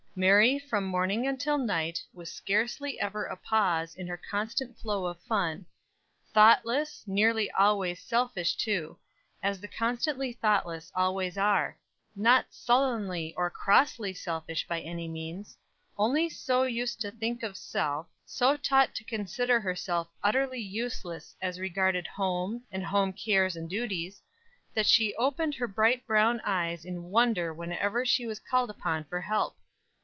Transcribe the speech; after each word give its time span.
Merry 0.13 0.59
from 0.59 0.83
morning 0.83 1.25
until 1.25 1.57
night, 1.57 2.03
with 2.13 2.27
scarcely 2.27 2.99
ever 2.99 3.23
a 3.23 3.37
pause 3.37 3.95
in 3.95 4.07
her 4.07 4.17
constant 4.17 4.77
flow 4.77 5.05
of 5.05 5.17
fun; 5.23 5.65
thoughtless, 6.33 7.05
nearly 7.07 7.49
always 7.51 8.01
selfish 8.01 8.57
too, 8.57 8.99
as 9.41 9.61
the 9.61 9.69
constantly 9.69 10.33
thoughtless 10.33 10.91
always 10.93 11.37
are. 11.37 11.77
Not 12.13 12.47
sullenly 12.53 13.33
and 13.37 13.53
crossly 13.53 14.13
selfish 14.13 14.67
by 14.67 14.81
any 14.81 15.07
means, 15.07 15.57
only 15.97 16.27
so 16.27 16.63
used 16.63 16.99
to 16.99 17.11
think 17.11 17.41
of 17.41 17.55
self, 17.55 18.05
so 18.25 18.57
taught 18.57 18.93
to 18.95 19.05
consider 19.05 19.61
herself 19.61 20.09
utterly 20.21 20.59
useless 20.59 21.37
as 21.41 21.57
regarded 21.57 22.05
home, 22.05 22.65
and 22.69 22.83
home 22.85 23.13
cares 23.13 23.55
and 23.55 23.69
duties, 23.69 24.21
that 24.73 24.87
she 24.87 25.15
opened 25.15 25.55
her 25.55 25.69
bright 25.69 26.05
brown 26.05 26.41
eyes 26.43 26.83
in 26.83 27.03
wonder 27.03 27.53
whenever 27.53 28.05
she 28.05 28.25
was 28.27 28.39
called 28.39 28.69
upon 28.69 29.05
for 29.05 29.21
help. 29.21 29.55